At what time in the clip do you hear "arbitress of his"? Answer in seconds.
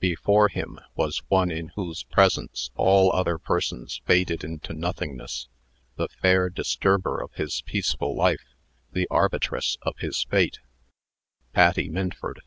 9.10-10.24